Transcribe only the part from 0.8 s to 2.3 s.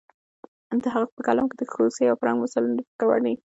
د هغه په کلام کې د هوسۍ او